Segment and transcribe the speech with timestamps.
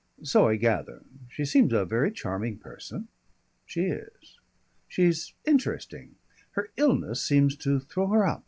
[0.23, 1.05] "So I gather....
[1.29, 3.07] She seems a very charming person."
[3.67, 4.39] "She is."
[4.87, 6.15] "She's interesting.
[6.53, 8.39] Her illness seems to throw her up.